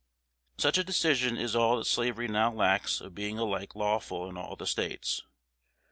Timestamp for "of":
3.01-3.13